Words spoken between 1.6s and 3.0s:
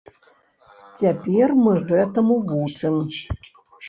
мы гэтаму вучым.